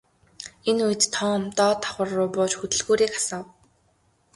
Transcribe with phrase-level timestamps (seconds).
[0.69, 3.45] Энэ үед Том доод давхарруу бууж хөдөлгүүрийг асаав.